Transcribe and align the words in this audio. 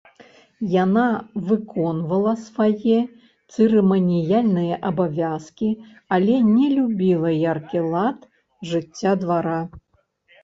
Яна 0.83 1.01
выконвала 1.49 2.31
свае 2.45 2.95
цырыманіяльныя 3.53 4.79
абавязкі, 4.89 5.69
але 6.17 6.37
не 6.55 6.65
любіла 6.79 7.29
яркі 7.53 7.79
лад 7.93 8.25
жыцця 8.71 9.13
двара. 9.25 9.61